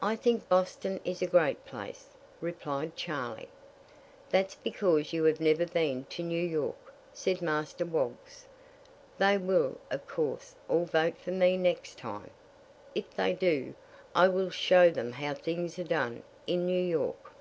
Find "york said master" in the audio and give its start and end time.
6.42-7.84